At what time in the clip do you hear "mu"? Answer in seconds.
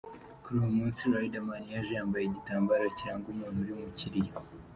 3.81-3.89